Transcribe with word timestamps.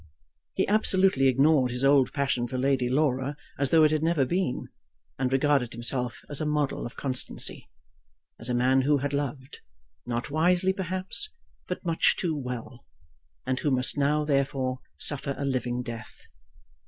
He 0.55 0.67
absolutely 0.67 1.27
ignored 1.27 1.69
his 1.69 1.83
old 1.85 2.11
passion 2.11 2.47
for 2.47 2.57
Lady 2.57 2.89
Laura 2.89 3.37
as 3.59 3.69
though 3.69 3.83
it 3.83 3.91
had 3.91 4.01
never 4.01 4.25
been, 4.25 4.67
and 5.19 5.31
regarded 5.31 5.73
himself 5.73 6.23
as 6.27 6.41
a 6.41 6.45
model 6.47 6.87
of 6.87 6.95
constancy, 6.95 7.69
as 8.39 8.49
a 8.49 8.55
man 8.55 8.81
who 8.81 8.97
had 8.97 9.13
loved, 9.13 9.59
not 10.07 10.31
wisely 10.31 10.73
perhaps, 10.73 11.29
but 11.67 11.85
much 11.85 12.15
too 12.17 12.35
well, 12.35 12.83
and 13.45 13.59
who 13.59 13.69
must 13.69 13.95
now 13.95 14.25
therefore 14.25 14.79
suffer 14.97 15.35
a 15.37 15.45
living 15.45 15.83
death. 15.83 16.25